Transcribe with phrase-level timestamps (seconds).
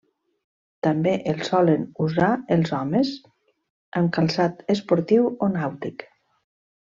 [0.85, 3.11] També el solen usar els homes
[4.01, 6.05] amb calçat esportiu o nàutic.